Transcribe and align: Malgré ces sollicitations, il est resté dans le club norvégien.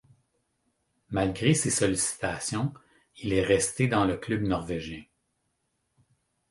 Malgré 1.11 1.53
ces 1.53 1.69
sollicitations, 1.69 2.73
il 3.17 3.33
est 3.33 3.43
resté 3.43 3.87
dans 3.87 4.03
le 4.03 4.17
club 4.17 4.41
norvégien. 4.41 5.03